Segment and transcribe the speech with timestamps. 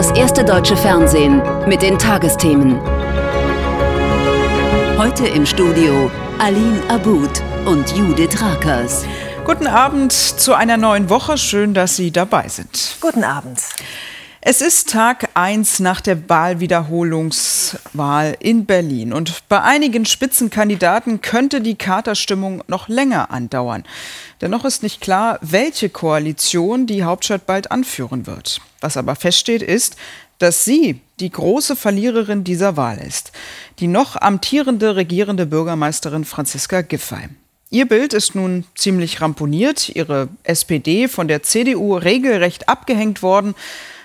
[0.00, 2.80] das erste deutsche Fernsehen mit den Tagesthemen.
[4.96, 7.28] Heute im Studio Aline Abud
[7.66, 9.04] und Judith Rakers.
[9.44, 11.36] Guten Abend zu einer neuen Woche.
[11.36, 12.96] Schön, dass Sie dabei sind.
[13.02, 13.60] Guten Abend.
[14.42, 21.74] Es ist Tag 1 nach der Wahlwiederholungswahl in Berlin und bei einigen Spitzenkandidaten könnte die
[21.74, 23.84] Katerstimmung noch länger andauern.
[24.40, 28.62] Dennoch ist nicht klar, welche Koalition die Hauptstadt bald anführen wird.
[28.80, 29.96] Was aber feststeht ist,
[30.38, 33.32] dass sie die große Verliererin dieser Wahl ist,
[33.78, 37.28] die noch amtierende regierende Bürgermeisterin Franziska Giffey.
[37.68, 43.54] Ihr Bild ist nun ziemlich ramponiert, ihre SPD von der CDU regelrecht abgehängt worden.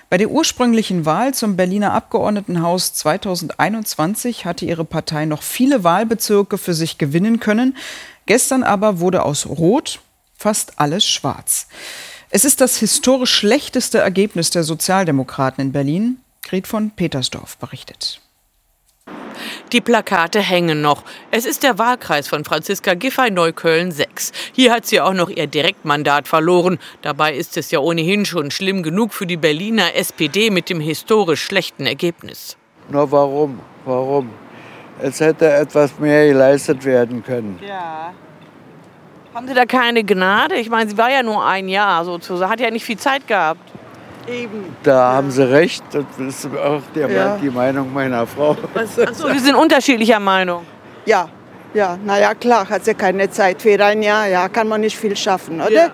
[0.08, 6.74] Bei der ursprünglichen Wahl zum Berliner Abgeordnetenhaus 2021 hatte ihre Partei noch viele Wahlbezirke für
[6.74, 7.76] sich gewinnen können.
[8.26, 10.00] Gestern aber wurde aus Rot
[10.36, 11.66] fast alles schwarz.
[12.30, 16.18] Es ist das historisch schlechteste Ergebnis der Sozialdemokraten in Berlin.
[16.42, 18.20] Gret von Petersdorf berichtet.
[19.72, 21.02] Die Plakate hängen noch.
[21.32, 24.30] Es ist der Wahlkreis von Franziska Giffey Neukölln 6.
[24.52, 26.78] Hier hat sie auch noch ihr Direktmandat verloren.
[27.02, 31.42] Dabei ist es ja ohnehin schon schlimm genug für die Berliner SPD mit dem historisch
[31.42, 32.56] schlechten Ergebnis.
[32.90, 33.58] Na warum?
[33.84, 34.30] Warum?
[35.00, 37.58] Es hätte etwas mehr geleistet werden können.
[37.66, 38.14] Ja.
[39.34, 40.54] Haben Sie da keine Gnade?
[40.54, 43.72] Ich meine, sie war ja nur ein Jahr sozusagen, hat ja nicht viel Zeit gehabt.
[44.28, 44.76] Eben.
[44.82, 45.12] Da ja.
[45.12, 45.84] haben Sie recht.
[45.92, 47.36] Das ist auch der, ja.
[47.36, 48.56] die Meinung meiner Frau.
[48.74, 50.64] Achso, wir sind unterschiedlicher Meinung.
[51.04, 51.28] Ja,
[51.74, 54.26] ja, naja, klar, hat sie keine Zeit für ein Jahr.
[54.26, 55.70] Ja, kann man nicht viel schaffen, oder?
[55.70, 55.90] Ja.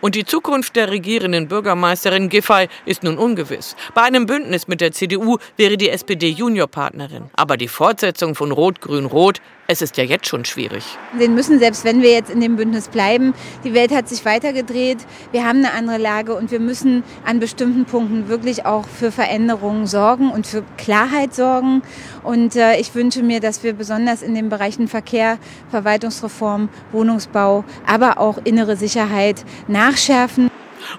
[0.00, 3.74] Und die Zukunft der regierenden Bürgermeisterin Giffey ist nun ungewiss.
[3.94, 7.30] Bei einem Bündnis mit der CDU wäre die SPD Juniorpartnerin.
[7.34, 9.40] Aber die Fortsetzung von Rot-Grün-Rot
[9.70, 10.82] es ist ja jetzt schon schwierig.
[11.20, 13.34] Den müssen, selbst wenn wir jetzt in dem Bündnis bleiben,
[13.64, 14.96] die Welt hat sich weitergedreht,
[15.30, 19.86] wir haben eine andere Lage und wir müssen an bestimmten Punkten wirklich auch für Veränderungen
[19.86, 21.82] sorgen und für Klarheit sorgen.
[22.22, 25.36] Und äh, ich wünsche mir, dass wir besonders in den Bereichen Verkehr,
[25.70, 29.44] Verwaltungsreform, Wohnungsbau, aber auch innere Sicherheit
[29.88, 30.50] nachschärfen.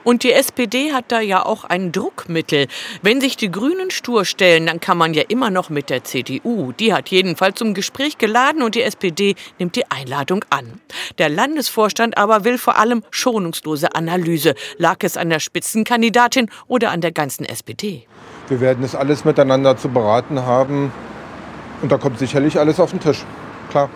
[0.03, 2.67] Und die SPD hat da ja auch ein Druckmittel.
[3.01, 6.73] Wenn sich die Grünen stur stellen, dann kann man ja immer noch mit der CDU.
[6.73, 10.79] Die hat jedenfalls zum Gespräch geladen und die SPD nimmt die Einladung an.
[11.17, 14.53] Der Landesvorstand aber will vor allem schonungslose Analyse.
[14.77, 18.05] Lag es an der Spitzenkandidatin oder an der ganzen SPD?
[18.49, 20.91] Wir werden es alles miteinander zu beraten haben.
[21.81, 23.23] Und da kommt sicherlich alles auf den Tisch.
[23.69, 23.89] Klar.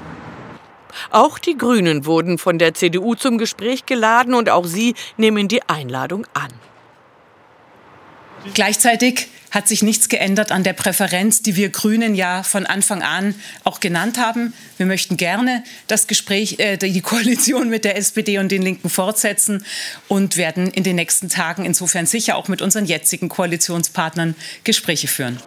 [1.09, 5.61] Auch die Grünen wurden von der CDU zum Gespräch geladen und auch sie nehmen die
[5.67, 6.51] Einladung an.
[8.53, 13.35] Gleichzeitig hat sich nichts geändert an der Präferenz, die wir Grünen ja von Anfang an
[13.63, 14.53] auch genannt haben.
[14.77, 19.63] Wir möchten gerne das Gespräch, äh, die Koalition mit der SPD und den Linken fortsetzen
[20.07, 25.39] und werden in den nächsten Tagen insofern sicher auch mit unseren jetzigen Koalitionspartnern Gespräche führen.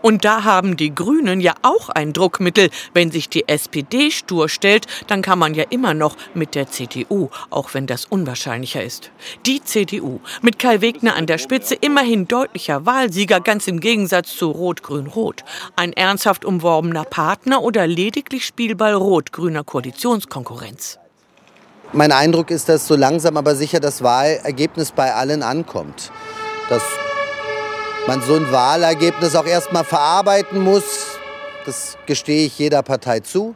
[0.00, 2.70] Und da haben die Grünen ja auch ein Druckmittel.
[2.94, 7.30] Wenn sich die SPD stur stellt, dann kann man ja immer noch mit der CDU,
[7.50, 9.10] auch wenn das unwahrscheinlicher ist.
[9.46, 14.50] Die CDU mit Kai Wegner an der Spitze immerhin deutlicher Wahlsieger, ganz im Gegensatz zu
[14.50, 15.44] Rot-Grün-Rot.
[15.76, 20.98] Ein ernsthaft umworbener Partner oder lediglich Spielball rot-grüner Koalitionskonkurrenz.
[21.94, 26.10] Mein Eindruck ist, dass so langsam aber sicher das Wahlergebnis bei allen ankommt.
[26.70, 26.82] Das
[28.06, 31.18] man so ein Wahlergebnis auch erstmal verarbeiten muss.
[31.64, 33.54] Das gestehe ich jeder Partei zu.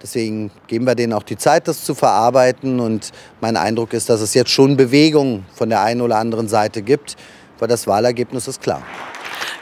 [0.00, 2.80] Deswegen geben wir denen auch die Zeit, das zu verarbeiten.
[2.80, 3.10] Und
[3.40, 7.16] mein Eindruck ist, dass es jetzt schon Bewegung von der einen oder anderen Seite gibt,
[7.58, 8.82] weil das Wahlergebnis ist klar.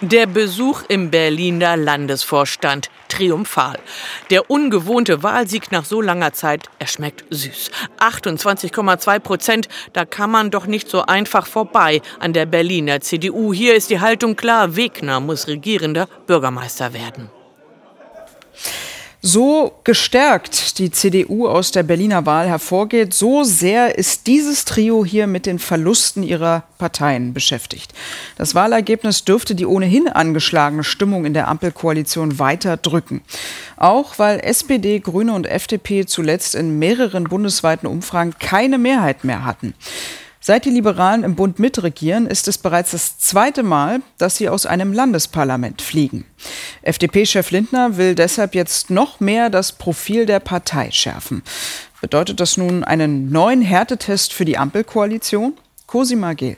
[0.02, 3.78] Der Besuch im Berliner Landesvorstand triumphal.
[4.30, 7.70] Der ungewohnte Wahlsieg nach so langer Zeit, er schmeckt süß.
[7.98, 13.52] 28,2 Prozent, da kann man doch nicht so einfach vorbei an der Berliner CDU.
[13.52, 17.28] Hier ist die Haltung klar, Wegner muss regierender Bürgermeister werden.
[19.22, 25.26] So gestärkt die CDU aus der Berliner Wahl hervorgeht, so sehr ist dieses Trio hier
[25.26, 27.92] mit den Verlusten ihrer Parteien beschäftigt.
[28.38, 33.20] Das Wahlergebnis dürfte die ohnehin angeschlagene Stimmung in der Ampelkoalition weiter drücken.
[33.76, 39.74] Auch weil SPD, Grüne und FDP zuletzt in mehreren bundesweiten Umfragen keine Mehrheit mehr hatten.
[40.42, 44.64] Seit die Liberalen im Bund mitregieren, ist es bereits das zweite Mal, dass sie aus
[44.64, 46.24] einem Landesparlament fliegen.
[46.80, 51.42] FDP-Chef Lindner will deshalb jetzt noch mehr das Profil der Partei schärfen.
[52.00, 55.58] Bedeutet das nun einen neuen Härtetest für die Ampelkoalition?
[55.86, 56.56] Cosima Gehl.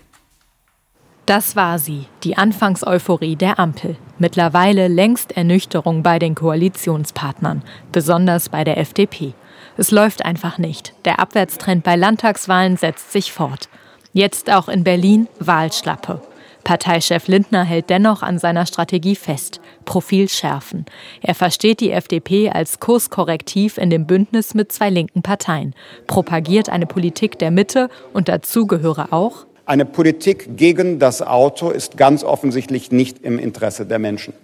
[1.27, 3.97] Das war sie, die Anfangseuphorie der Ampel.
[4.19, 9.35] Mittlerweile längst Ernüchterung bei den Koalitionspartnern, besonders bei der FDP.
[9.77, 10.95] Es läuft einfach nicht.
[11.05, 13.69] Der Abwärtstrend bei Landtagswahlen setzt sich fort.
[14.13, 16.21] Jetzt auch in Berlin Wahlschlappe.
[16.65, 19.61] Parteichef Lindner hält dennoch an seiner Strategie fest.
[19.85, 20.87] Profil schärfen.
[21.21, 25.75] Er versteht die FDP als Kurskorrektiv in dem Bündnis mit zwei linken Parteien,
[26.07, 31.97] propagiert eine Politik der Mitte und dazu gehöre auch eine Politik gegen das Auto ist
[31.97, 34.35] ganz offensichtlich nicht im Interesse der Menschen.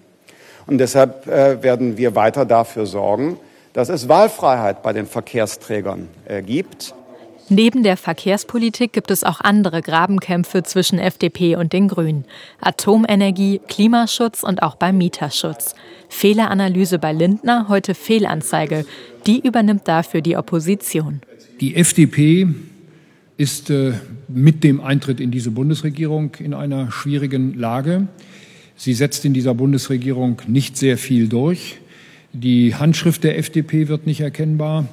[0.67, 3.39] Und deshalb äh, werden wir weiter dafür sorgen,
[3.73, 6.95] dass es Wahlfreiheit bei den Verkehrsträgern äh, gibt.
[7.51, 12.27] Neben der Verkehrspolitik gibt es auch andere Grabenkämpfe zwischen FDP und den Grünen.
[12.61, 15.75] Atomenergie, Klimaschutz und auch beim Mieterschutz.
[16.11, 18.85] Fehleranalyse bei Lindner, heute Fehlanzeige.
[19.27, 21.23] Die übernimmt dafür die Opposition.
[21.61, 22.49] Die FDP
[23.39, 23.95] ist äh,
[24.29, 28.09] mit dem Eintritt in diese Bundesregierung in einer schwierigen Lage.
[28.77, 31.79] Sie setzt in dieser Bundesregierung nicht sehr viel durch.
[32.41, 34.85] Die Handschrift der FDP wird nicht erkennbar.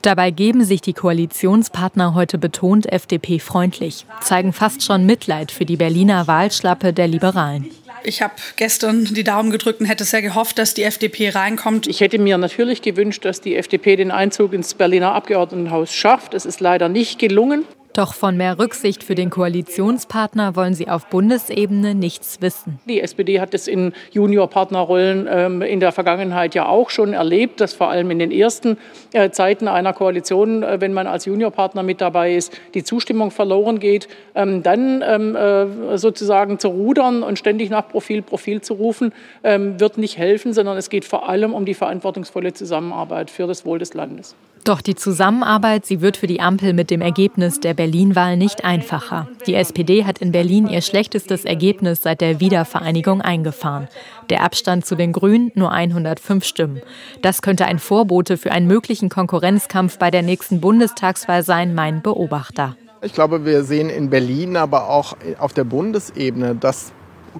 [0.00, 6.26] Dabei geben sich die Koalitionspartner heute betont FDP-freundlich, zeigen fast schon Mitleid für die Berliner
[6.26, 7.66] Wahlschlappe der Liberalen.
[8.04, 11.86] Ich habe gestern die Daumen gedrückt und hätte sehr gehofft, dass die FDP reinkommt.
[11.86, 16.32] Ich hätte mir natürlich gewünscht, dass die FDP den Einzug ins Berliner Abgeordnetenhaus schafft.
[16.32, 17.64] Es ist leider nicht gelungen.
[17.92, 22.78] Doch von mehr Rücksicht für den Koalitionspartner wollen sie auf Bundesebene nichts wissen.
[22.86, 27.74] Die SPD hat es in Juniorpartnerrollen ähm, in der Vergangenheit ja auch schon erlebt, dass
[27.74, 28.78] vor allem in den ersten
[29.12, 33.80] äh, Zeiten einer Koalition, äh, wenn man als Juniorpartner mit dabei ist, die Zustimmung verloren
[33.80, 34.08] geht.
[34.34, 39.12] Ähm, dann ähm, äh, sozusagen zu rudern und ständig nach Profil, Profil zu rufen,
[39.42, 43.78] wird nicht helfen, sondern es geht vor allem um die verantwortungsvolle Zusammenarbeit für das Wohl
[43.78, 44.34] des Landes.
[44.64, 49.28] Doch die Zusammenarbeit, sie wird für die Ampel mit dem Ergebnis der Berlin-Wahl nicht einfacher.
[49.46, 53.86] Die SPD hat in Berlin ihr schlechtestes Ergebnis seit der Wiedervereinigung eingefahren.
[54.30, 56.82] Der Abstand zu den Grünen nur 105 Stimmen.
[57.22, 62.76] Das könnte ein Vorbote für einen möglichen Konkurrenzkampf bei der nächsten Bundestagswahl sein, mein Beobachter.
[63.00, 66.92] Ich glaube, wir sehen in Berlin, aber auch auf der Bundesebene, dass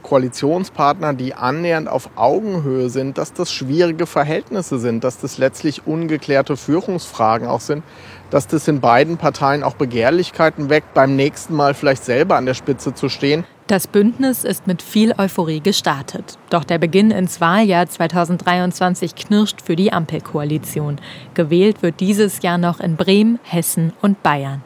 [0.03, 6.57] Koalitionspartner, die annähernd auf Augenhöhe sind, dass das schwierige Verhältnisse sind, dass das letztlich ungeklärte
[6.57, 7.83] Führungsfragen auch sind,
[8.31, 12.55] dass das in beiden Parteien auch Begehrlichkeiten weckt, beim nächsten Mal vielleicht selber an der
[12.55, 13.45] Spitze zu stehen.
[13.69, 16.39] Das Bündnis ist mit viel Euphorie gestartet.
[16.49, 20.99] Doch der Beginn ins Wahljahr 2023 knirscht für die Ampelkoalition.
[21.35, 24.63] Gewählt wird dieses Jahr noch in Bremen, Hessen und Bayern.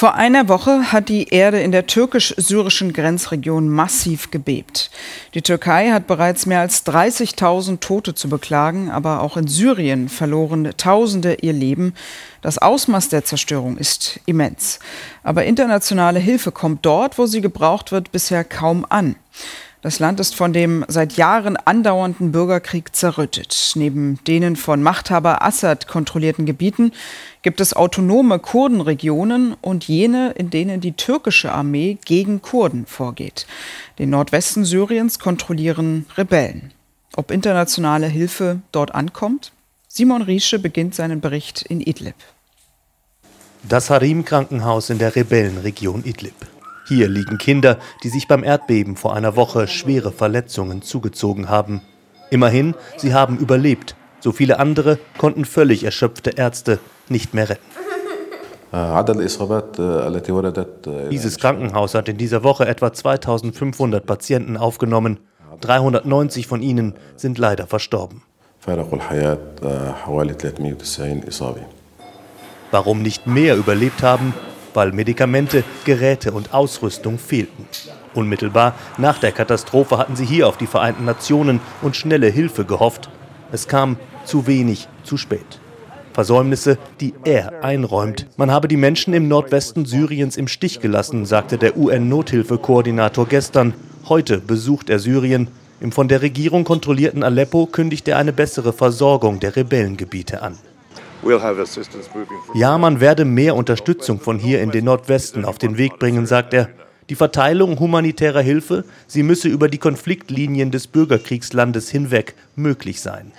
[0.00, 4.90] Vor einer Woche hat die Erde in der türkisch-syrischen Grenzregion massiv gebebt.
[5.34, 10.70] Die Türkei hat bereits mehr als 30.000 Tote zu beklagen, aber auch in Syrien verloren
[10.78, 11.92] Tausende ihr Leben.
[12.40, 14.78] Das Ausmaß der Zerstörung ist immens.
[15.22, 19.16] Aber internationale Hilfe kommt dort, wo sie gebraucht wird, bisher kaum an.
[19.82, 23.72] Das Land ist von dem seit Jahren andauernden Bürgerkrieg zerrüttet.
[23.76, 26.92] Neben denen von Machthaber Assad kontrollierten Gebieten
[27.42, 33.46] gibt es autonome Kurdenregionen und jene, in denen die türkische Armee gegen Kurden vorgeht.
[33.98, 36.72] Den Nordwesten Syriens kontrollieren Rebellen.
[37.16, 39.52] Ob internationale Hilfe dort ankommt?
[39.88, 42.14] Simon Riesche beginnt seinen Bericht in Idlib.
[43.68, 46.34] Das Harim-Krankenhaus in der Rebellenregion Idlib.
[46.86, 51.82] Hier liegen Kinder, die sich beim Erdbeben vor einer Woche schwere Verletzungen zugezogen haben.
[52.30, 53.96] Immerhin, sie haben überlebt.
[54.20, 56.78] So viele andere konnten völlig erschöpfte Ärzte
[57.10, 57.64] nicht mehr retten.
[61.10, 65.18] Dieses Krankenhaus hat in dieser Woche etwa 2500 Patienten aufgenommen.
[65.60, 68.22] 390 von ihnen sind leider verstorben.
[72.70, 74.34] Warum nicht mehr überlebt haben,
[74.74, 77.66] weil Medikamente, Geräte und Ausrüstung fehlten.
[78.14, 83.08] Unmittelbar nach der Katastrophe hatten sie hier auf die Vereinten Nationen und schnelle Hilfe gehofft.
[83.52, 85.60] Es kam zu wenig, zu spät.
[86.12, 88.26] Versäumnisse, die er einräumt.
[88.36, 93.74] Man habe die Menschen im Nordwesten Syriens im Stich gelassen, sagte der UN-Nothilfekoordinator gestern.
[94.08, 95.48] Heute besucht er Syrien.
[95.80, 100.58] Im von der Regierung kontrollierten Aleppo kündigt er eine bessere Versorgung der Rebellengebiete an.
[102.54, 106.54] Ja, man werde mehr Unterstützung von hier in den Nordwesten auf den Weg bringen, sagt
[106.54, 106.68] er.
[107.10, 113.32] Die Verteilung humanitärer Hilfe, sie müsse über die Konfliktlinien des Bürgerkriegslandes hinweg möglich sein.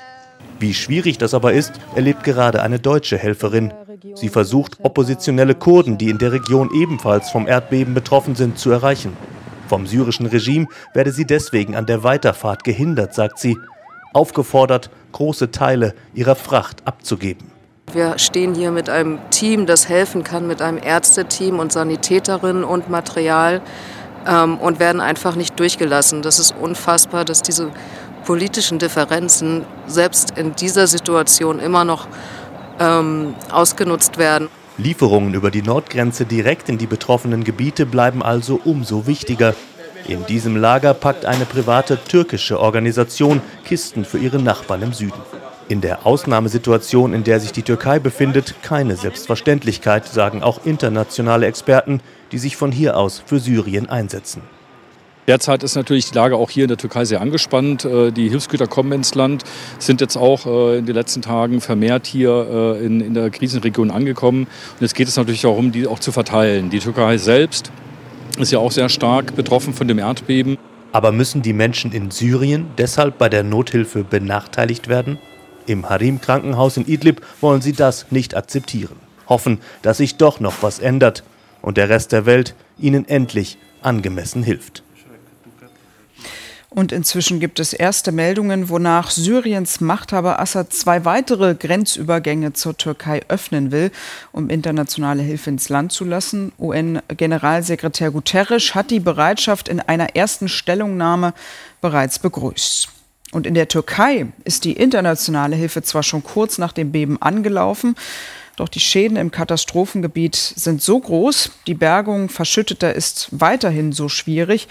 [0.61, 3.73] Wie schwierig das aber ist, erlebt gerade eine deutsche Helferin.
[4.13, 9.17] Sie versucht, oppositionelle Kurden, die in der Region ebenfalls vom Erdbeben betroffen sind, zu erreichen.
[9.67, 13.57] Vom syrischen Regime werde sie deswegen an der Weiterfahrt gehindert, sagt sie,
[14.13, 17.49] aufgefordert, große Teile ihrer Fracht abzugeben.
[17.91, 22.87] Wir stehen hier mit einem Team, das helfen kann, mit einem Ärzteteam und Sanitäterinnen und
[22.87, 23.61] Material
[24.27, 26.21] ähm, und werden einfach nicht durchgelassen.
[26.21, 27.71] Das ist unfassbar, dass diese
[28.25, 32.07] politischen Differenzen selbst in dieser Situation immer noch
[32.79, 34.49] ähm, ausgenutzt werden.
[34.77, 39.53] Lieferungen über die Nordgrenze direkt in die betroffenen Gebiete bleiben also umso wichtiger.
[40.07, 45.21] In diesem Lager packt eine private türkische Organisation Kisten für ihre Nachbarn im Süden.
[45.67, 52.01] In der Ausnahmesituation, in der sich die Türkei befindet, keine Selbstverständlichkeit, sagen auch internationale Experten,
[52.31, 54.41] die sich von hier aus für Syrien einsetzen.
[55.27, 57.85] Derzeit ist natürlich die Lage auch hier in der Türkei sehr angespannt.
[57.85, 59.43] Äh, die Hilfsgüter kommen ins Land,
[59.77, 64.43] sind jetzt auch äh, in den letzten Tagen vermehrt hier äh, in, der Krisenregion angekommen.
[64.43, 66.69] Und jetzt geht es natürlich darum, die auch zu verteilen.
[66.69, 67.71] Die Türkei selbst
[68.39, 70.57] ist ja auch sehr stark betroffen von dem Erdbeben.
[70.91, 75.19] Aber müssen die Menschen in Syrien deshalb bei der Nothilfe benachteiligt werden?
[75.67, 78.95] Im Harim-Krankenhaus in Idlib wollen sie das nicht akzeptieren.
[79.29, 81.23] Hoffen, dass sich doch noch was ändert
[81.61, 84.83] und der Rest der Welt ihnen endlich angemessen hilft.
[86.73, 93.19] Und inzwischen gibt es erste Meldungen, wonach Syriens Machthaber Assad zwei weitere Grenzübergänge zur Türkei
[93.27, 93.91] öffnen will,
[94.31, 96.53] um internationale Hilfe ins Land zu lassen.
[96.57, 101.33] UN-Generalsekretär Guterres hat die Bereitschaft in einer ersten Stellungnahme
[101.81, 102.87] bereits begrüßt.
[103.33, 107.95] Und in der Türkei ist die internationale Hilfe zwar schon kurz nach dem Beben angelaufen,
[108.55, 114.67] doch die Schäden im Katastrophengebiet sind so groß, die Bergung verschütteter ist weiterhin so schwierig,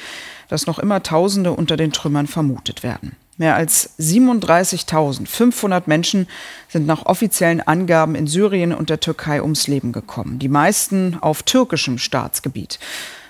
[0.51, 3.17] dass noch immer Tausende unter den Trümmern vermutet werden.
[3.39, 6.29] Mehr als 37.500 Menschen
[6.69, 11.43] sind nach offiziellen Angaben in Syrien und der Türkei ums Leben gekommen, die meisten auf
[11.43, 12.79] türkischem Staatsgebiet.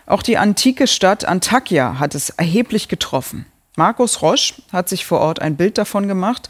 [0.07, 3.47] Auch die antike Stadt Antakya hat es erheblich getroffen.
[3.77, 6.49] Markus Rosch hat sich vor Ort ein Bild davon gemacht,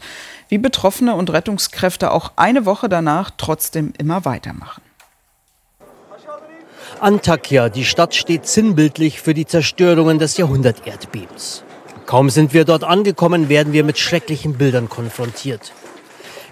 [0.49, 4.81] wie Betroffene und Rettungskräfte auch eine Woche danach trotzdem immer weitermachen.
[6.99, 11.63] Antakya, die Stadt steht sinnbildlich für die Zerstörungen des Jahrhundert-Erdbebens.
[12.05, 15.71] Kaum sind wir dort angekommen, werden wir mit schrecklichen Bildern konfrontiert.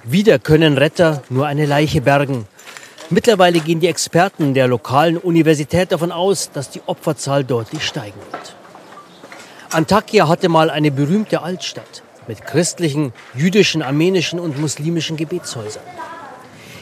[0.04, 2.48] Wieder können Retter nur eine Leiche bergen.
[3.10, 8.56] Mittlerweile gehen die Experten der lokalen Universität davon aus, dass die Opferzahl deutlich steigen wird.
[9.72, 15.84] Antakya hatte mal eine berühmte Altstadt mit christlichen, jüdischen, armenischen und muslimischen Gebetshäusern.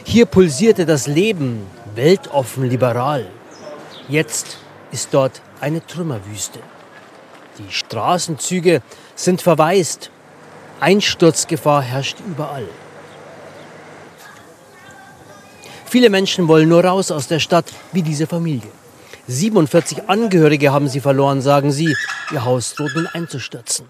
[0.04, 1.66] Hier pulsierte das Leben,
[1.98, 3.26] weltoffen, liberal.
[4.08, 4.58] Jetzt
[4.92, 6.60] ist dort eine Trümmerwüste.
[7.58, 8.82] Die Straßenzüge
[9.16, 10.10] sind verwaist.
[10.80, 12.68] Einsturzgefahr herrscht überall.
[15.86, 18.70] Viele Menschen wollen nur raus aus der Stadt, wie diese Familie.
[19.26, 21.96] 47 Angehörige haben sie verloren, sagen sie.
[22.30, 23.86] Ihr Haus droht nun einzustürzen.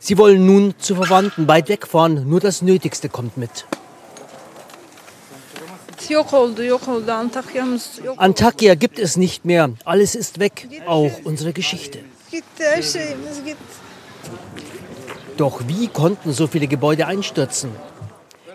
[0.00, 3.66] Sie wollen nun zu Verwandten weit wegfahren, nur das Nötigste kommt mit.
[8.16, 9.70] Antakya gibt es nicht mehr.
[9.84, 11.98] Alles ist weg, auch unsere Geschichte.
[15.36, 17.70] Doch wie konnten so viele Gebäude einstürzen?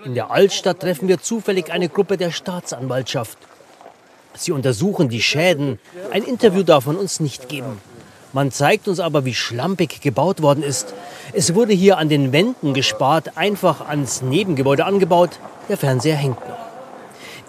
[0.06, 3.38] In der Altstadt treffen wir zufällig eine Gruppe der Staatsanwaltschaft.
[4.36, 5.80] Sie untersuchen die Schäden.
[6.12, 7.82] Ein Interview darf man uns nicht geben.
[8.34, 10.94] Man zeigt uns aber, wie schlampig gebaut worden ist.
[11.34, 15.40] Es wurde hier an den Wänden gespart, einfach ans Nebengebäude angebaut.
[15.70, 16.67] Der Fernseher hängt noch.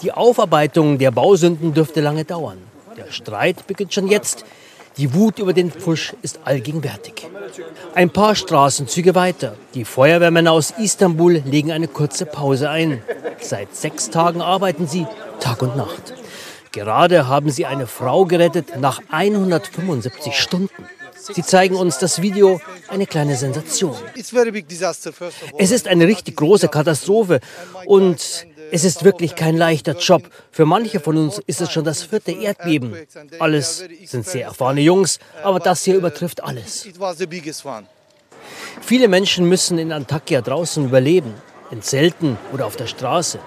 [0.02, 2.58] Die Aufarbeitung der Bausünden dürfte lange dauern.
[2.96, 4.44] Der Streit beginnt schon jetzt.
[4.96, 7.26] Die Wut über den Pfusch ist allgegenwärtig.
[7.94, 9.54] Ein paar Straßenzüge weiter.
[9.74, 13.02] Die Feuerwehrmänner aus Istanbul legen eine kurze Pause ein.
[13.40, 15.06] Seit sechs Tagen arbeiten sie
[15.40, 16.14] Tag und Nacht.
[16.72, 20.84] Gerade haben sie eine Frau gerettet nach 175 Stunden.
[21.16, 23.96] Sie zeigen uns das Video, eine kleine Sensation.
[25.58, 27.40] Es ist eine richtig große Katastrophe
[27.86, 30.22] und es ist wirklich kein leichter Job.
[30.50, 32.96] Für manche von uns ist es schon das vierte Erdbeben.
[33.38, 36.88] Alles sind sehr erfahrene Jungs, aber das hier übertrifft alles.
[38.80, 41.34] Viele Menschen müssen in Antakya draußen überleben,
[41.70, 43.38] in Zelten oder auf der Straße.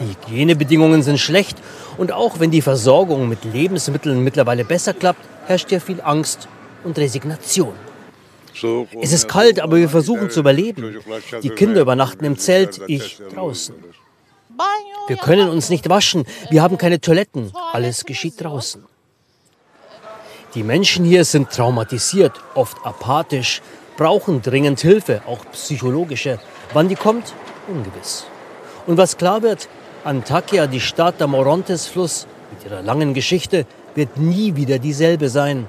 [0.00, 1.58] Die Hygienebedingungen sind schlecht
[1.96, 6.46] und auch wenn die Versorgung mit Lebensmitteln mittlerweile besser klappt, herrscht ja viel Angst
[6.84, 7.74] und Resignation.
[9.00, 10.96] Es ist kalt, aber wir versuchen zu überleben.
[11.42, 13.74] Die Kinder übernachten im Zelt, ich draußen.
[15.06, 18.84] Wir können uns nicht waschen, wir haben keine Toiletten, alles geschieht draußen.
[20.54, 23.62] Die Menschen hier sind traumatisiert, oft apathisch,
[23.96, 26.38] brauchen dringend Hilfe, auch psychologische.
[26.72, 27.34] Wann die kommt,
[27.68, 28.26] ungewiss.
[28.86, 29.68] Und was klar wird,
[30.04, 35.66] Antakya, die Stadt am Orontes-Fluss, mit ihrer langen Geschichte, wird nie wieder dieselbe sein.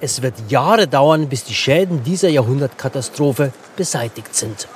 [0.00, 4.68] Es wird Jahre dauern, bis die Schäden dieser Jahrhundertkatastrophe beseitigt sind.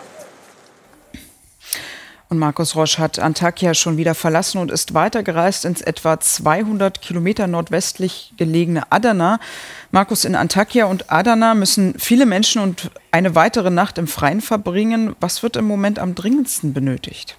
[2.33, 7.47] Und Markus Rosch hat Antakya schon wieder verlassen und ist weitergereist ins etwa 200 Kilometer
[7.47, 9.39] nordwestlich gelegene Adana.
[9.91, 15.15] Markus, in Antakya und Adana müssen viele Menschen und eine weitere Nacht im Freien verbringen.
[15.21, 17.37] Was wird im Moment am dringendsten benötigt?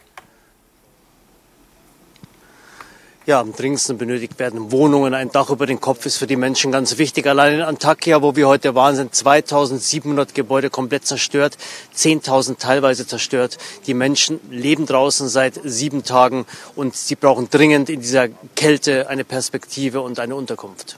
[3.25, 4.71] Ja, am dringendsten benötigt werden.
[4.71, 7.25] Wohnungen, ein Dach über den Kopf ist für die Menschen ganz wichtig.
[7.25, 11.57] Allein in Antakya, wo wir heute waren, sind 2700 Gebäude komplett zerstört,
[11.95, 13.57] 10.000 teilweise zerstört.
[13.87, 19.23] Die Menschen leben draußen seit sieben Tagen und sie brauchen dringend in dieser Kälte eine
[19.23, 20.97] Perspektive und eine Unterkunft.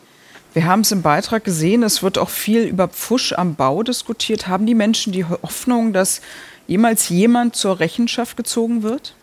[0.53, 4.47] Wir haben es im Beitrag gesehen, es wird auch viel über Pfusch am Bau diskutiert.
[4.47, 6.21] Haben die Menschen die Hoffnung, dass
[6.65, 9.15] jemals jemand zur Rechenschaft gezogen wird?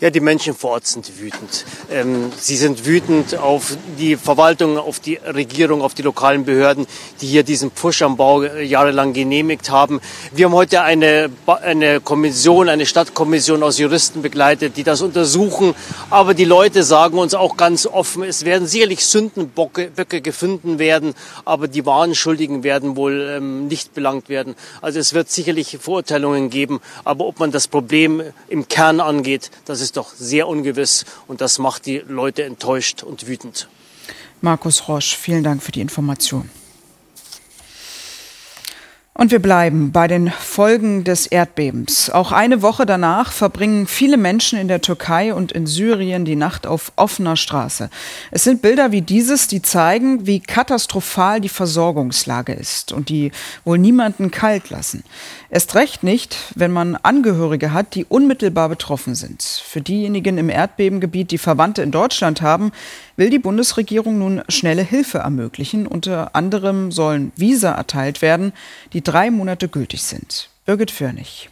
[0.00, 1.64] Ja, die Menschen vor Ort sind wütend.
[1.88, 6.88] Ähm, sie sind wütend auf die Verwaltung, auf die Regierung, auf die lokalen Behörden,
[7.20, 10.00] die hier diesen Pfusch am Bau jahrelang genehmigt haben.
[10.32, 15.76] Wir haben heute eine, eine Kommission, eine Stadtkommission aus Juristen begleitet, die das untersuchen.
[16.10, 21.68] Aber die Leute sagen uns auch ganz offen, es werden sicherlich Sündenböcke gefunden werden, aber
[21.68, 24.56] die wahren Schuldigen werden wohl ähm, nicht belangt werden.
[24.80, 29.83] Also es wird sicherlich Verurteilungen geben, aber ob man das Problem im Kern angeht, das
[29.84, 33.68] ist doch sehr ungewiss und das macht die Leute enttäuscht und wütend.
[34.40, 36.50] Markus Roche, vielen Dank für die Information.
[39.16, 42.10] Und wir bleiben bei den Folgen des Erdbebens.
[42.10, 46.66] Auch eine Woche danach verbringen viele Menschen in der Türkei und in Syrien die Nacht
[46.66, 47.90] auf offener Straße.
[48.32, 53.30] Es sind Bilder wie dieses, die zeigen, wie katastrophal die Versorgungslage ist und die
[53.64, 55.04] wohl niemanden kalt lassen.
[55.48, 59.44] Erst recht nicht, wenn man Angehörige hat, die unmittelbar betroffen sind.
[59.44, 62.72] Für diejenigen im Erdbebengebiet, die Verwandte in Deutschland haben,
[63.16, 65.86] will die Bundesregierung nun schnelle Hilfe ermöglichen.
[65.86, 68.52] Unter anderem sollen Visa erteilt werden,
[68.92, 70.48] die drei Monate gültig sind.
[70.66, 71.50] Birgit Förnig.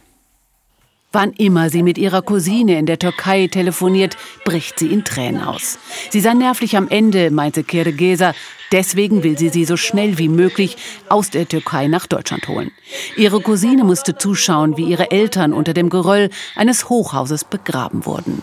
[1.11, 5.77] Wann immer sie mit ihrer Cousine in der Türkei telefoniert, bricht sie in Tränen aus.
[6.09, 8.33] Sie sei nervlich am Ende, meinte Kirgesa.
[8.71, 10.75] Deswegen will sie sie so schnell wie möglich
[11.09, 12.71] aus der Türkei nach Deutschland holen.
[13.15, 18.41] Ihre Cousine musste zuschauen, wie ihre Eltern unter dem Geröll eines Hochhauses begraben wurden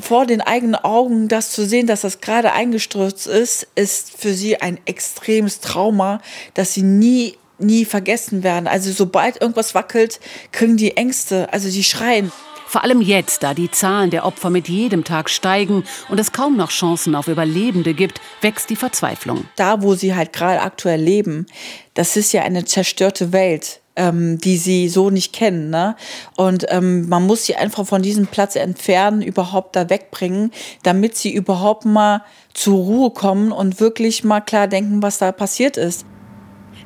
[0.00, 4.60] vor den eigenen Augen das zu sehen, dass das gerade eingestürzt ist, ist für sie
[4.60, 6.20] ein extremes Trauma,
[6.54, 8.66] das sie nie nie vergessen werden.
[8.66, 10.20] Also sobald irgendwas wackelt,
[10.52, 12.32] kriegen die Ängste, also sie schreien.
[12.66, 16.56] Vor allem jetzt, da die Zahlen der Opfer mit jedem Tag steigen und es kaum
[16.56, 19.46] noch Chancen auf Überlebende gibt, wächst die Verzweiflung.
[19.56, 21.46] Da, wo sie halt gerade aktuell leben,
[21.94, 25.70] das ist ja eine zerstörte Welt ähm, die sie so nicht kennen.
[25.70, 25.96] Ne?
[26.36, 30.52] Und ähm, man muss sie einfach von diesem Platz entfernen, überhaupt da wegbringen,
[30.84, 32.22] damit sie überhaupt mal
[32.54, 36.06] zur Ruhe kommen und wirklich mal klar denken, was da passiert ist.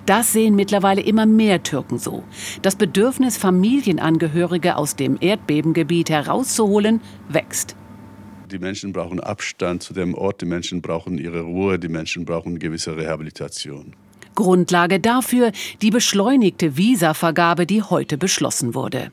[0.06, 2.24] Das sehen mittlerweile immer mehr Türken so.
[2.62, 7.76] Das Bedürfnis, Familienangehörige aus dem Erdbebengebiet herauszuholen, wächst.
[8.50, 12.58] Die Menschen brauchen Abstand zu dem Ort, die Menschen brauchen ihre Ruhe, die Menschen brauchen
[12.58, 13.94] gewisse Rehabilitation.
[14.34, 19.12] Grundlage dafür die beschleunigte Visavergabe, die heute beschlossen wurde.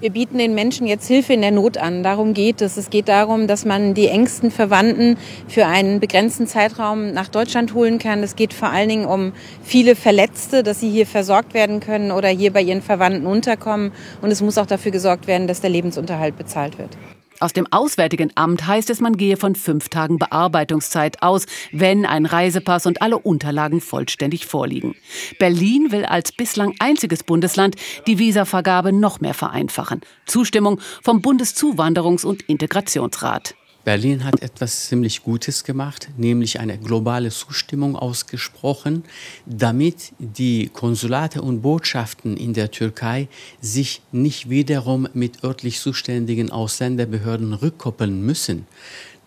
[0.00, 2.02] Wir bieten den Menschen jetzt Hilfe in der Not an.
[2.02, 2.78] Darum geht es.
[2.78, 7.98] Es geht darum, dass man die engsten Verwandten für einen begrenzten Zeitraum nach Deutschland holen
[7.98, 8.22] kann.
[8.22, 12.28] Es geht vor allen Dingen um viele Verletzte, dass sie hier versorgt werden können oder
[12.28, 13.92] hier bei ihren Verwandten unterkommen.
[14.22, 16.96] Und es muss auch dafür gesorgt werden, dass der Lebensunterhalt bezahlt wird.
[17.42, 22.26] Aus dem Auswärtigen Amt heißt es, man gehe von fünf Tagen Bearbeitungszeit aus, wenn ein
[22.26, 24.94] Reisepass und alle Unterlagen vollständig vorliegen.
[25.38, 27.76] Berlin will als bislang einziges Bundesland
[28.06, 30.02] die Visavergabe noch mehr vereinfachen.
[30.26, 33.54] Zustimmung vom Bundeszuwanderungs- und Integrationsrat.
[33.82, 39.04] Berlin hat etwas ziemlich Gutes gemacht, nämlich eine globale Zustimmung ausgesprochen,
[39.46, 43.28] damit die Konsulate und Botschaften in der Türkei
[43.62, 48.66] sich nicht wiederum mit örtlich zuständigen Ausländerbehörden rückkoppeln müssen.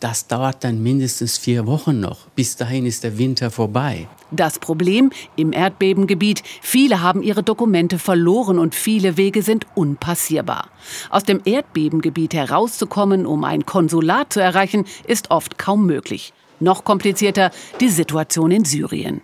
[0.04, 2.28] Das dauert dann mindestens vier Wochen noch.
[2.36, 4.10] Bis dahin ist der Winter vorbei.
[4.32, 10.68] Das Problem im Erdbebengebiet, viele haben ihre Dokumente verloren und viele Wege sind unpassierbar.
[11.10, 16.34] Aus dem Erdbebengebiet herauszukommen, um ein Konsulat zu erreichen, ist oft kaum möglich.
[16.60, 19.22] Noch komplizierter die Situation in Syrien.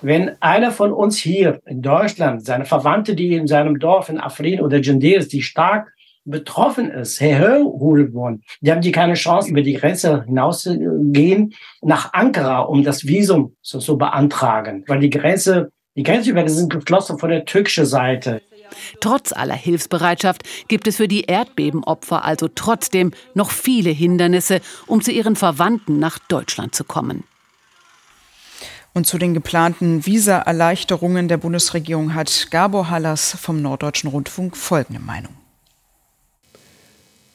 [0.00, 4.62] Wenn einer von uns hier in Deutschland, seine Verwandte, die in seinem Dorf in Afrin
[4.62, 5.92] oder Genderes, die stark
[6.24, 12.60] betroffen ist, herholen wollen, die haben die keine Chance, über die Grenze hinauszugehen nach Ankara,
[12.60, 17.44] um das Visum zu, zu beantragen, weil die Grenze, die Grenzübergänge sind geschlossen von der
[17.44, 18.40] türkischen Seite.
[19.00, 25.12] Trotz aller Hilfsbereitschaft gibt es für die Erdbebenopfer also trotzdem noch viele Hindernisse, um zu
[25.12, 27.24] ihren Verwandten nach Deutschland zu kommen.
[28.94, 35.41] Und zu den geplanten Visa-Erleichterungen der Bundesregierung hat Gabor Hallas vom Norddeutschen Rundfunk folgende Meinung.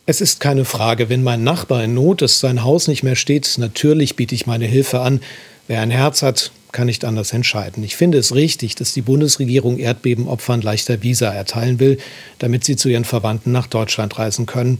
[0.09, 3.57] Es ist keine Frage, wenn mein Nachbar in Not ist, sein Haus nicht mehr steht,
[3.57, 5.19] natürlich biete ich meine Hilfe an.
[5.67, 7.83] Wer ein Herz hat, kann nicht anders entscheiden.
[7.83, 11.97] Ich finde es richtig, dass die Bundesregierung Erdbebenopfern leichter Visa erteilen will,
[12.39, 14.79] damit sie zu ihren Verwandten nach Deutschland reisen können.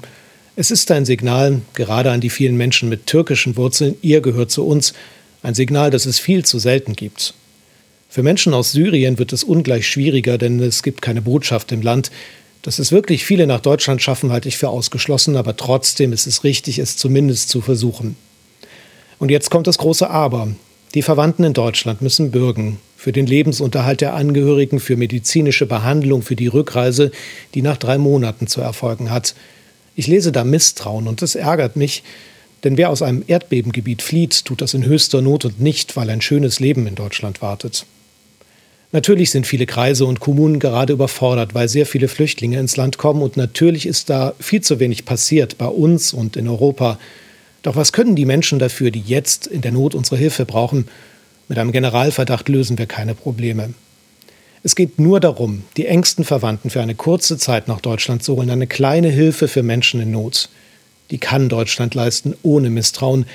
[0.56, 4.66] Es ist ein Signal, gerade an die vielen Menschen mit türkischen Wurzeln, ihr gehört zu
[4.66, 4.94] uns,
[5.44, 7.34] ein Signal, das es viel zu selten gibt.
[8.08, 12.12] Für Menschen aus Syrien wird es ungleich schwieriger, denn es gibt keine Botschaft im Land.
[12.68, 16.44] Dass es wirklich viele nach Deutschland schaffen, halte ich für ausgeschlossen, aber trotzdem ist es
[16.44, 18.18] richtig, es zumindest zu versuchen.
[19.20, 20.50] Und jetzt kommt das große Aber.
[20.94, 26.36] Die Verwandten in Deutschland müssen bürgen für den Lebensunterhalt der Angehörigen, für medizinische Behandlung, für
[26.36, 27.12] die Rückreise,
[27.54, 29.34] die nach drei Monaten zu erfolgen hat.
[29.96, 32.04] Ich lese da Misstrauen und das ärgert mich,
[32.66, 36.20] denn wer aus einem Erdbebengebiet flieht, tut das in höchster Not und nicht, weil ein
[36.20, 37.86] schönes Leben in Deutschland wartet.
[38.94, 43.22] Natürlich sind viele Kreise und Kommunen gerade überfordert, weil sehr viele Flüchtlinge ins Land kommen
[43.22, 46.98] und natürlich ist da viel zu wenig passiert bei uns und in Europa.
[47.64, 50.88] Doch was können die Menschen dafür, die jetzt in der Not unsere Hilfe brauchen?
[51.50, 53.74] Mit einem Generalverdacht lösen wir keine Probleme.
[54.64, 58.50] Es geht nur darum, die engsten Verwandten für eine kurze Zeit nach Deutschland zu holen,
[58.50, 60.50] eine kleine Hilfe für Menschen in Not.
[61.12, 63.26] Die kann Deutschland leisten ohne Misstrauen.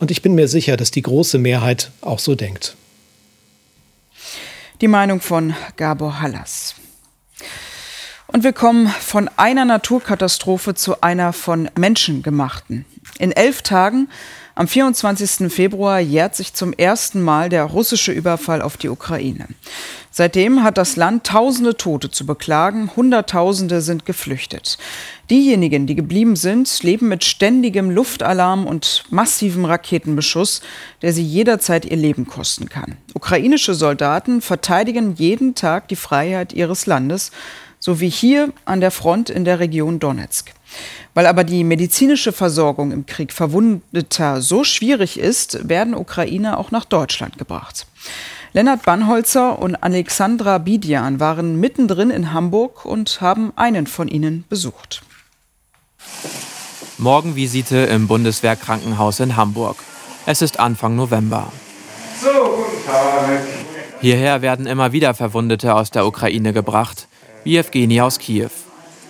[0.00, 2.76] Und ich bin mir sicher, dass die große Mehrheit auch so denkt.
[4.80, 6.74] Die Meinung von Gabor Hallas.
[8.28, 12.86] Und wir kommen von einer Naturkatastrophe zu einer von Menschen gemachten.
[13.18, 14.08] In elf Tagen
[14.60, 15.50] am 24.
[15.50, 19.48] Februar jährt sich zum ersten Mal der russische Überfall auf die Ukraine.
[20.10, 24.76] Seitdem hat das Land tausende Tote zu beklagen, Hunderttausende sind geflüchtet.
[25.30, 30.60] Diejenigen, die geblieben sind, leben mit ständigem Luftalarm und massivem Raketenbeschuss,
[31.00, 32.98] der sie jederzeit ihr Leben kosten kann.
[33.14, 37.30] Ukrainische Soldaten verteidigen jeden Tag die Freiheit ihres Landes,
[37.80, 40.52] so wie hier an der Front in der Region Donetsk.
[41.14, 46.84] Weil aber die medizinische Versorgung im Krieg Verwundeter so schwierig ist, werden Ukrainer auch nach
[46.84, 47.86] Deutschland gebracht.
[48.52, 55.02] Lennart Bannholzer und Alexandra Bidian waren mittendrin in Hamburg und haben einen von ihnen besucht.
[56.98, 59.78] Morgenvisite im Bundeswehrkrankenhaus in Hamburg.
[60.26, 61.50] Es ist Anfang November.
[62.20, 63.40] So, guten Tag.
[64.00, 67.06] Hierher werden immer wieder Verwundete aus der Ukraine gebracht,
[67.44, 68.50] wie Evgeny aus Kiew.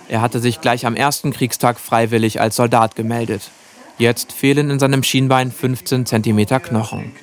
[0.09, 3.49] Er hatte sich gleich am ersten Kriegstag freiwillig als Soldat gemeldet.
[3.97, 7.13] Jetzt fehlen in seinem Schienbein 15 cm Knochen.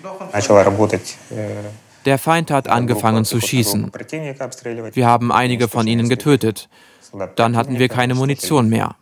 [2.04, 3.92] Der Feind hat angefangen zu schießen.
[4.92, 6.68] Wir haben einige von ihnen getötet.
[7.36, 8.94] Dann hatten wir keine Munition mehr.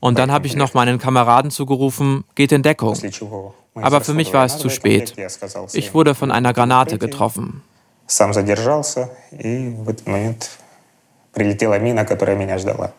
[0.00, 2.96] Und dann habe ich noch meinen Kameraden zugerufen, geht in Deckung.
[3.74, 5.14] Aber für mich war es zu spät.
[5.72, 7.62] Ich wurde von einer Granate getroffen
[11.33, 12.93] Прилетела мина, которая меня ждала.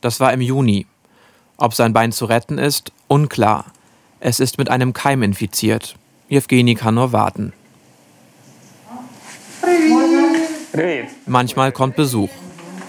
[0.00, 0.86] Das war im Juni.
[1.56, 3.64] Ob sein Bein zu retten ist, unklar.
[4.20, 5.96] Es ist mit einem Keim infiziert.
[6.28, 7.52] Jewgeni kann nur warten.
[11.26, 12.30] Manchmal kommt Besuch.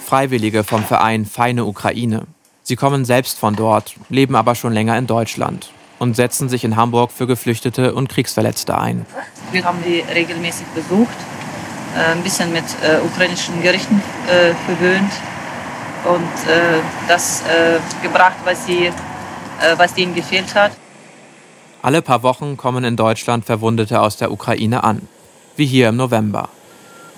[0.05, 2.27] Freiwillige vom Verein Feine Ukraine.
[2.63, 6.75] Sie kommen selbst von dort, leben aber schon länger in Deutschland und setzen sich in
[6.75, 9.05] Hamburg für Geflüchtete und Kriegsverletzte ein.
[9.51, 11.32] Wir haben die regelmäßig besucht, äh,
[11.94, 15.12] ein bisschen mit äh, ukrainischen Gerichten äh, verwöhnt
[16.04, 18.92] und äh, das äh, gebracht, was, sie, äh,
[19.76, 20.72] was ihnen gefehlt hat.
[21.82, 25.08] Alle paar Wochen kommen in Deutschland Verwundete aus der Ukraine an,
[25.56, 26.48] wie hier im November.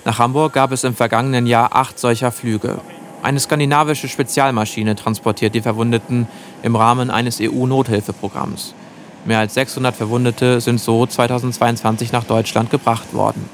[0.05, 2.79] Nach Hamburg gab es im vergangenen Jahr acht solcher Flüge.
[3.23, 6.27] Eine skandinavische Spezialmaschine transportiert die Verwundeten
[6.63, 8.73] im Rahmen eines EU-Nothilfeprogramms.
[9.25, 13.49] Mehr als 600 Verwundete sind so 2022 nach Deutschland gebracht worden.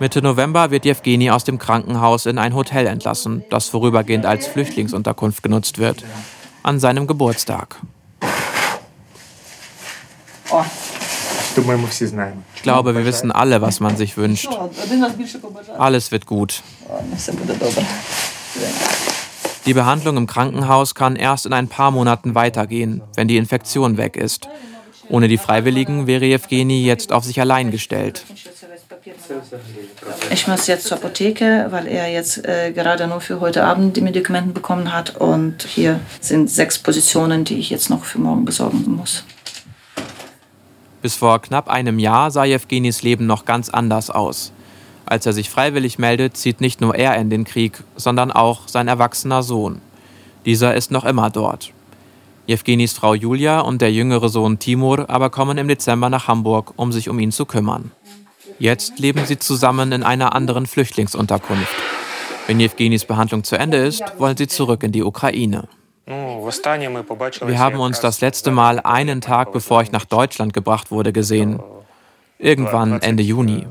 [0.00, 5.42] Mitte November wird Jewgeni aus dem Krankenhaus in ein Hotel entlassen, das vorübergehend als Flüchtlingsunterkunft
[5.42, 6.04] genutzt wird.
[6.64, 7.76] An seinem Geburtstag.
[12.56, 14.48] Ich glaube, wir wissen alle, was man sich wünscht.
[15.78, 16.62] Alles wird gut.
[19.66, 24.16] Die Behandlung im Krankenhaus kann erst in ein paar Monaten weitergehen, wenn die Infektion weg
[24.16, 24.48] ist.
[25.08, 28.24] Ohne die Freiwilligen wäre Jewgeni jetzt auf sich allein gestellt.
[30.30, 34.00] Ich muss jetzt zur Apotheke, weil er jetzt äh, gerade nur für heute Abend die
[34.00, 35.16] Medikamente bekommen hat.
[35.16, 39.24] Und hier sind sechs Positionen, die ich jetzt noch für morgen besorgen muss.
[41.02, 44.52] Bis vor knapp einem Jahr sah Jewgenis Leben noch ganz anders aus.
[45.04, 48.88] Als er sich freiwillig meldet, zieht nicht nur er in den Krieg, sondern auch sein
[48.88, 49.82] erwachsener Sohn.
[50.46, 51.72] Dieser ist noch immer dort.
[52.46, 56.92] Jewgenis Frau Julia und der jüngere Sohn Timur aber kommen im Dezember nach Hamburg, um
[56.92, 57.90] sich um ihn zu kümmern.
[58.58, 61.74] Jetzt leben sie zusammen in einer anderen Flüchtlingsunterkunft.
[62.46, 65.68] Wenn Jewgenis Behandlung zu Ende ist, wollen sie zurück in die Ukraine.
[66.06, 71.62] Wir haben uns das letzte Mal einen Tag bevor ich nach Deutschland gebracht wurde gesehen.
[72.38, 73.66] Irgendwann Ende Juni.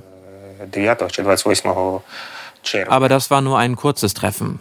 [2.87, 4.59] Aber das war nur ein kurzes Treffen.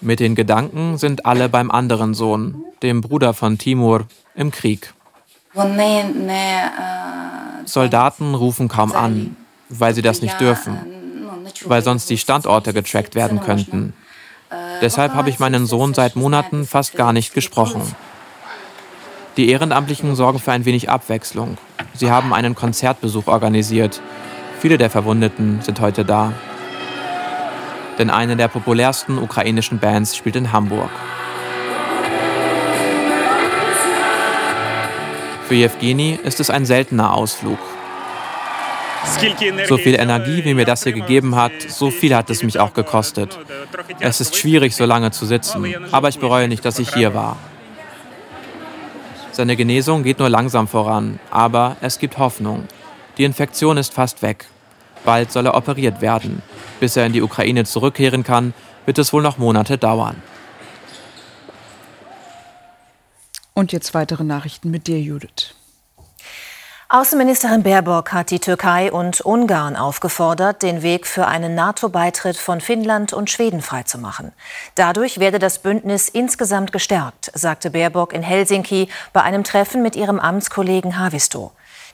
[0.00, 4.06] Mit den Gedanken sind alle beim anderen Sohn, dem Bruder von Timur,
[4.36, 4.93] im Krieg.
[7.64, 9.36] Soldaten rufen kaum an,
[9.68, 10.78] weil sie das nicht dürfen,
[11.64, 13.92] weil sonst die Standorte getrackt werden könnten.
[14.80, 17.82] Deshalb habe ich meinen Sohn seit Monaten fast gar nicht gesprochen.
[19.36, 21.56] Die Ehrenamtlichen sorgen für ein wenig Abwechslung.
[21.94, 24.00] Sie haben einen Konzertbesuch organisiert.
[24.60, 26.32] Viele der Verwundeten sind heute da.
[27.98, 30.90] Denn eine der populärsten ukrainischen Bands spielt in Hamburg.
[35.46, 37.58] Für Jewgeni ist es ein seltener Ausflug.
[39.68, 42.72] So viel Energie, wie mir das hier gegeben hat, so viel hat es mich auch
[42.72, 43.38] gekostet.
[44.00, 47.36] Es ist schwierig, so lange zu sitzen, aber ich bereue nicht, dass ich hier war.
[49.32, 52.64] Seine Genesung geht nur langsam voran, aber es gibt Hoffnung.
[53.18, 54.46] Die Infektion ist fast weg.
[55.04, 56.42] Bald soll er operiert werden.
[56.80, 58.54] Bis er in die Ukraine zurückkehren kann,
[58.86, 60.16] wird es wohl noch Monate dauern.
[63.54, 65.54] Und jetzt weitere Nachrichten mit dir, Judith.
[66.88, 73.12] Außenministerin Baerbock hat die Türkei und Ungarn aufgefordert, den Weg für einen NATO-Beitritt von Finnland
[73.12, 74.32] und Schweden freizumachen.
[74.74, 80.20] Dadurch werde das Bündnis insgesamt gestärkt, sagte Baerbock in Helsinki bei einem Treffen mit ihrem
[80.20, 81.52] Amtskollegen Havisto.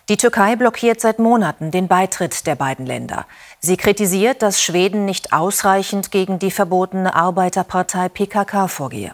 [0.09, 3.27] Die Türkei blockiert seit Monaten den Beitritt der beiden Länder.
[3.61, 9.13] Sie kritisiert, dass Schweden nicht ausreichend gegen die verbotene Arbeiterpartei PKK vorgehe.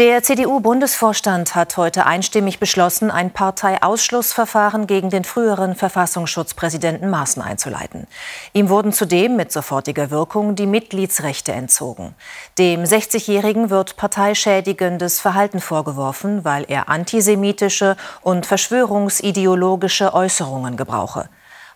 [0.00, 8.06] Der CDU-Bundesvorstand hat heute einstimmig beschlossen, ein Parteiausschlussverfahren gegen den früheren Verfassungsschutzpräsidenten Maaßen einzuleiten.
[8.54, 12.14] Ihm wurden zudem mit sofortiger Wirkung die Mitgliedsrechte entzogen.
[12.56, 21.28] Dem 60-Jährigen wird parteischädigendes Verhalten vorgeworfen, weil er antisemitische und verschwörungsideologische Äußerungen gebrauche.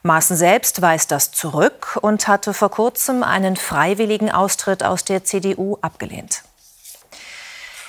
[0.02, 5.76] Maaßen selbst weist das zurück und hatte vor kurzem einen freiwilligen Austritt aus der CDU
[5.82, 6.42] abgelehnt.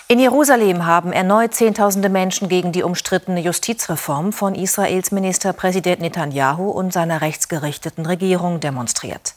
[0.08, 6.94] In Jerusalem haben erneut Zehntausende Menschen gegen die umstrittene Justizreform von Israels Ministerpräsident Netanyahu und
[6.94, 9.34] seiner rechtsgerichteten Regierung demonstriert.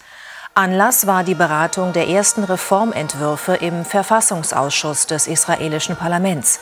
[0.55, 6.61] Anlass war die Beratung der ersten Reformentwürfe im Verfassungsausschuss des israelischen Parlaments.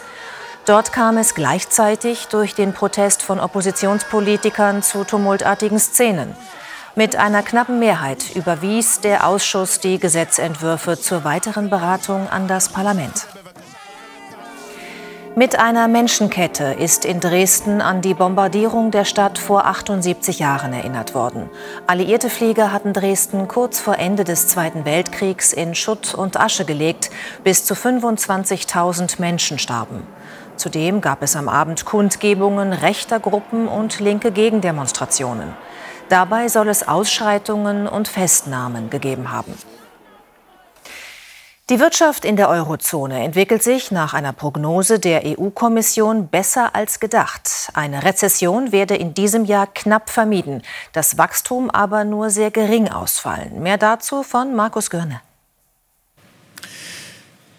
[0.66, 6.36] Dort kam es gleichzeitig durch den Protest von Oppositionspolitikern zu tumultartigen Szenen.
[6.94, 13.26] Mit einer knappen Mehrheit überwies der Ausschuss die Gesetzentwürfe zur weiteren Beratung an das Parlament.
[15.38, 21.14] Mit einer Menschenkette ist in Dresden an die Bombardierung der Stadt vor 78 Jahren erinnert
[21.14, 21.50] worden.
[21.86, 27.10] Alliierte Flieger hatten Dresden kurz vor Ende des Zweiten Weltkriegs in Schutt und Asche gelegt.
[27.44, 30.06] Bis zu 25.000 Menschen starben.
[30.56, 35.52] Zudem gab es am Abend Kundgebungen rechter Gruppen und linke Gegendemonstrationen.
[36.08, 39.52] Dabei soll es Ausschreitungen und Festnahmen gegeben haben.
[41.68, 47.72] Die Wirtschaft in der Eurozone entwickelt sich nach einer Prognose der EU-Kommission besser als gedacht.
[47.74, 53.64] Eine Rezession werde in diesem Jahr knapp vermieden, das Wachstum aber nur sehr gering ausfallen.
[53.64, 55.22] Mehr dazu von Markus Görne.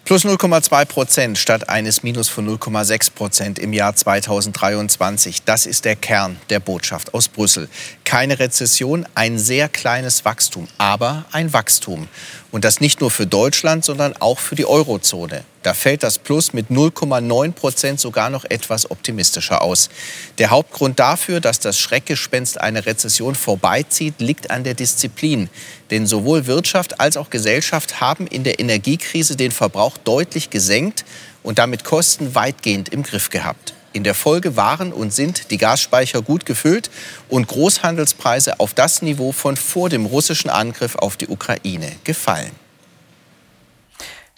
[0.08, 5.42] Plus 0,2 Prozent statt eines Minus von 0,6 Prozent im Jahr 2023.
[5.42, 7.68] Das ist der Kern der Botschaft aus Brüssel.
[8.04, 12.08] Keine Rezession, ein sehr kleines Wachstum, aber ein Wachstum.
[12.50, 15.44] Und das nicht nur für Deutschland, sondern auch für die Eurozone.
[15.62, 19.90] Da fällt das Plus mit 0,9 Prozent sogar noch etwas optimistischer aus.
[20.38, 25.50] Der Hauptgrund dafür, dass das Schreckgespenst einer Rezession vorbeizieht, liegt an der Disziplin.
[25.90, 31.04] Denn sowohl Wirtschaft als auch Gesellschaft haben in der Energiekrise den Verbrauch deutlich gesenkt
[31.42, 33.74] und damit Kosten weitgehend im Griff gehabt.
[33.98, 36.88] In der Folge waren und sind die Gasspeicher gut gefüllt
[37.28, 42.52] und Großhandelspreise auf das Niveau von vor dem russischen Angriff auf die Ukraine gefallen.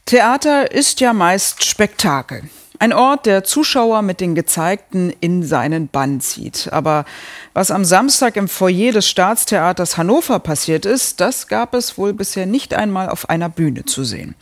[0.06, 2.44] Theater ist ja meist Spektakel.
[2.82, 6.70] Ein Ort, der Zuschauer mit den Gezeigten in seinen Bann zieht.
[6.72, 7.04] Aber
[7.52, 12.46] was am Samstag im Foyer des Staatstheaters Hannover passiert ist, das gab es wohl bisher
[12.46, 14.34] nicht einmal auf einer Bühne zu sehen.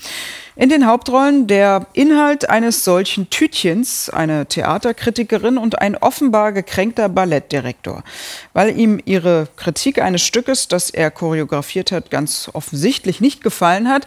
[0.55, 8.05] In den Hauptrollen der Inhalt eines solchen Tütchens, eine Theaterkritikerin und ein offenbar gekränkter Ballettdirektor.
[8.53, 14.07] Weil ihm ihre Kritik eines Stückes, das er choreografiert hat, ganz offensichtlich nicht gefallen hat,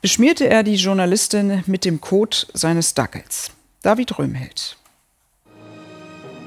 [0.00, 3.50] beschmierte er die Journalistin mit dem Kot seines Dackels.
[3.82, 4.76] David Röhmheld.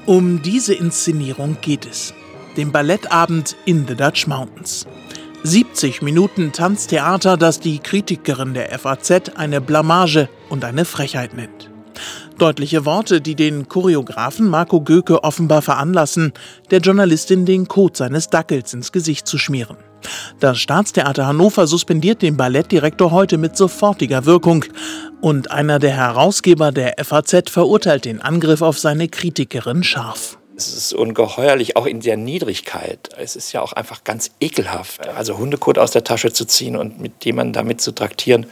[0.04, 2.12] Um diese Inszenierung geht es.
[2.56, 4.86] Den Ballettabend in the Dutch Mountains.
[5.42, 11.70] 70 Minuten Tanztheater, das die Kritikerin der FAZ eine Blamage und eine Frechheit nennt.
[12.36, 16.32] Deutliche Worte, die den Choreografen Marco Göke offenbar veranlassen,
[16.70, 19.76] der Journalistin den Kot seines Dackels ins Gesicht zu schmieren.
[20.38, 24.64] Das Staatstheater Hannover suspendiert den Ballettdirektor heute mit sofortiger Wirkung.
[25.20, 30.38] Und einer der Herausgeber der FAZ verurteilt den Angriff auf seine Kritikerin scharf.
[30.56, 33.10] Es ist ungeheuerlich, auch in der Niedrigkeit.
[33.18, 35.08] Es ist ja auch einfach ganz ekelhaft.
[35.08, 38.46] Also Hundekot aus der Tasche zu ziehen und mit jemandem damit zu traktieren,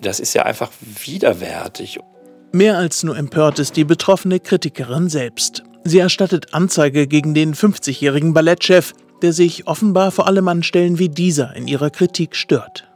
[0.00, 0.70] das ist ja einfach
[1.04, 2.00] widerwärtig.
[2.52, 5.62] Mehr als nur empört ist die betroffene Kritikerin selbst.
[5.84, 11.08] Sie erstattet Anzeige gegen den 50-jährigen Ballettchef, der sich offenbar vor allem an Stellen wie
[11.08, 12.91] dieser in ihrer Kritik stört.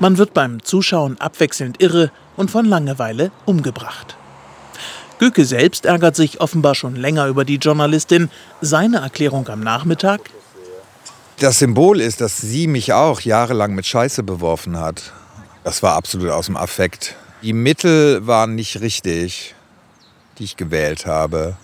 [0.00, 4.16] Man wird beim Zuschauen abwechselnd irre und von Langeweile umgebracht.
[5.18, 8.30] Göke selbst ärgert sich offenbar schon länger über die Journalistin.
[8.60, 10.20] Seine Erklärung am Nachmittag?
[11.38, 15.12] Das Symbol ist, dass sie mich auch jahrelang mit Scheiße beworfen hat.
[15.62, 17.16] Das war absolut aus dem Affekt.
[17.42, 19.54] Die Mittel waren nicht richtig,
[20.38, 21.56] die ich gewählt habe.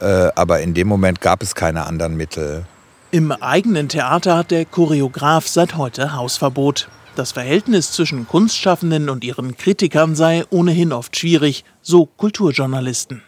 [0.00, 2.66] Äh, aber in dem Moment gab es keine anderen Mittel.
[3.14, 6.88] Im eigenen Theater hat der Choreograf seit heute Hausverbot.
[7.14, 13.22] Das Verhältnis zwischen Kunstschaffenden und ihren Kritikern sei ohnehin oft schwierig, so Kulturjournalisten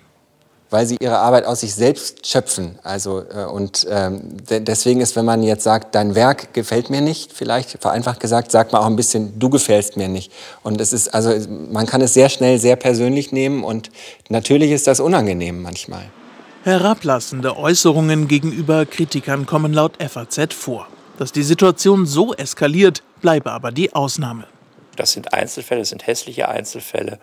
[0.70, 2.80] weil sie ihre Arbeit aus sich selbst schöpfen.
[2.82, 7.00] Also, äh, und ähm, de deswegen ist, wenn man jetzt sagt, dein Werk gefällt mir
[7.00, 10.32] nicht, vielleicht vereinfacht gesagt, sagt man auch ein bisschen, du gefällst mir nicht.
[10.64, 11.30] Und es ist, also
[11.70, 13.90] man kann es sehr schnell sehr persönlich nehmen und
[14.28, 16.10] natürlich ist das unangenehm manchmal.
[16.64, 20.88] Herablassende Äußerungen gegenüber Kritikern kommen laut FAZ vor.
[21.18, 24.46] Dass die Situation so eskaliert, bleibe aber die Ausnahme.
[24.96, 27.18] Das sind Einzelfälle, das sind hässliche Einzelfälle.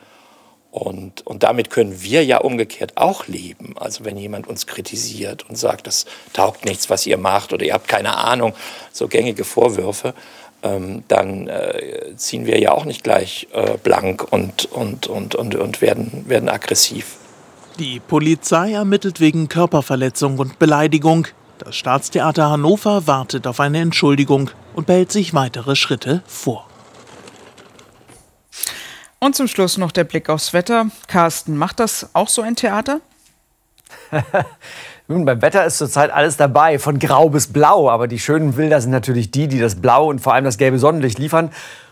[0.70, 3.74] Und, und damit können wir ja umgekehrt auch leben.
[3.80, 7.74] Also wenn jemand uns kritisiert und sagt, das taugt nichts, was ihr macht oder ihr
[7.74, 8.54] habt keine Ahnung,
[8.92, 10.14] so gängige Vorwürfe,
[10.62, 15.56] ähm, dann äh, ziehen wir ja auch nicht gleich äh, blank und, und, und, und,
[15.56, 17.18] und werden, werden aggressiv.
[17.80, 21.28] Die Polizei ermittelt wegen Körperverletzung und Beleidigung.
[21.58, 26.68] Das Staatstheater Hannover wartet auf eine Entschuldigung und behält sich weitere Schritte vor.
[29.20, 30.88] Und zum Schluss noch der Blick aufs Wetter.
[31.08, 33.00] Carsten, macht das auch so ein Theater?
[35.08, 37.90] Nun, beim Wetter ist zurzeit alles dabei, von grau bis blau.
[37.90, 40.80] Aber die schönen Bilder sind natürlich die, die das Blau und vor allem das gelbe
[40.80, 41.52] Sonnenlicht liefern.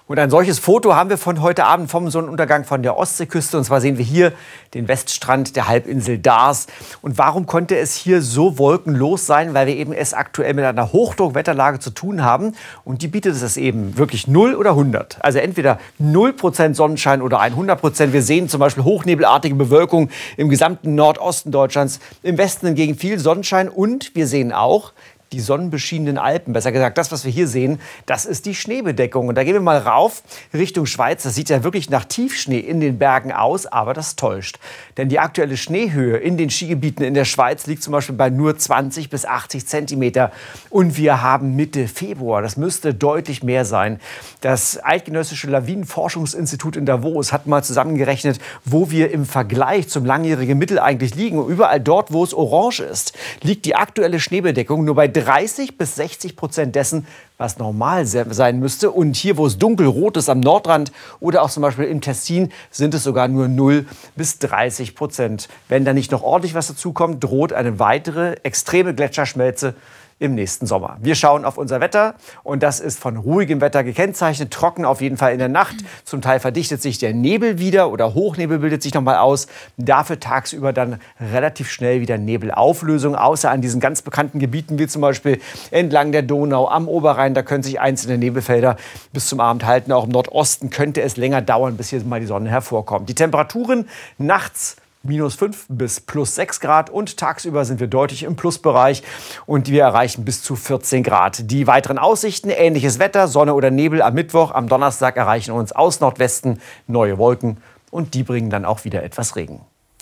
[0.09, 3.59] Und ein solches Foto haben wir von heute Abend vom Sonnenuntergang von der Ostseeküste.
[3.59, 4.33] Und zwar sehen wir hier
[4.73, 6.65] den Weststrand der Halbinsel Dars.
[7.03, 9.53] Und warum konnte es hier so wolkenlos sein?
[9.53, 12.55] Weil wir eben es aktuell mit einer Hochdruckwetterlage zu tun haben.
[12.83, 15.19] Und die bietet es eben wirklich 0 oder 100.
[15.23, 18.11] Also entweder 0% Sonnenschein oder 100%.
[18.11, 21.99] Wir sehen zum Beispiel hochnebelartige Bewölkung im gesamten Nordosten Deutschlands.
[22.23, 23.69] Im Westen hingegen viel Sonnenschein.
[23.69, 24.91] Und wir sehen auch,
[25.31, 26.53] die sonnenbeschienenen Alpen.
[26.53, 29.27] Besser gesagt, das, was wir hier sehen, das ist die Schneebedeckung.
[29.27, 31.23] Und da gehen wir mal rauf Richtung Schweiz.
[31.23, 34.59] Das sieht ja wirklich nach Tiefschnee in den Bergen aus, aber das täuscht.
[34.97, 38.57] Denn die aktuelle Schneehöhe in den Skigebieten in der Schweiz liegt zum Beispiel bei nur
[38.57, 40.31] 20 bis 80 Zentimeter.
[40.69, 42.41] Und wir haben Mitte Februar.
[42.41, 43.99] Das müsste deutlich mehr sein.
[44.41, 50.79] Das Eidgenössische Lawinenforschungsinstitut in Davos hat mal zusammengerechnet, wo wir im Vergleich zum langjährigen Mittel
[50.79, 51.37] eigentlich liegen.
[51.37, 55.95] Und überall dort, wo es orange ist, liegt die aktuelle Schneebedeckung nur bei 30 bis
[55.95, 57.05] 60 Prozent dessen,
[57.37, 58.91] was normal sein müsste.
[58.91, 62.93] Und hier, wo es dunkelrot ist am Nordrand oder auch zum Beispiel im Tessin, sind
[62.93, 65.49] es sogar nur 0 bis 30 Prozent.
[65.67, 69.75] Wenn da nicht noch ordentlich was dazukommt, droht eine weitere extreme Gletscherschmelze
[70.19, 70.97] im nächsten Sommer.
[70.99, 75.17] Wir schauen auf unser Wetter und das ist von ruhigem Wetter gekennzeichnet, trocken auf jeden
[75.17, 75.77] Fall in der Nacht.
[76.03, 79.47] Zum Teil verdichtet sich der Nebel wieder oder Hochnebel bildet sich noch mal aus.
[79.77, 85.01] Dafür tagsüber dann relativ schnell wieder Nebelauflösung, außer an diesen ganz bekannten Gebieten wie zum
[85.01, 85.39] Beispiel
[85.71, 87.33] entlang der Donau, am Oberrhein.
[87.33, 88.75] Da können sich einzelne Nebelfelder
[89.13, 89.91] bis zum Abend halten.
[89.93, 93.07] Auch im Nordosten könnte es länger dauern, bis hier mal die Sonne hervorkommt.
[93.07, 98.35] Die Temperaturen nachts minus 5 bis plus 6 Grad und tagsüber sind wir deutlich im
[98.35, 99.03] Plusbereich
[99.45, 101.49] und wir erreichen bis zu 14 Grad.
[101.51, 105.99] Die weiteren Aussichten, ähnliches Wetter, Sonne oder Nebel am Mittwoch, am Donnerstag erreichen uns aus
[105.99, 107.57] Nordwesten neue Wolken
[107.91, 109.61] und die bringen dann auch wieder etwas Regen.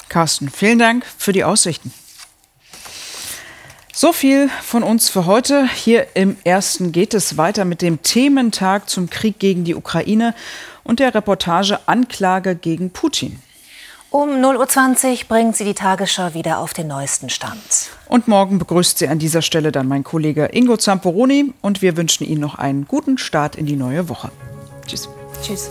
[0.10, 1.94] Carsten, vielen Dank für die Aussichten.
[3.94, 5.68] So viel von uns für heute.
[5.68, 10.36] Hier im ersten geht es weiter mit dem Thementag zum Krieg gegen die Ukraine
[10.84, 13.42] und der Reportage Anklage gegen Putin.
[14.20, 17.92] Um 0.20 Uhr bringt sie die Tagesschau wieder auf den neuesten Stand.
[18.08, 22.24] Und morgen begrüßt sie an dieser Stelle dann mein Kollege Ingo Zamperoni und wir wünschen
[22.24, 24.32] Ihnen noch einen guten Start in die neue Woche.
[24.88, 25.08] Tschüss.
[25.44, 25.70] Tschüss.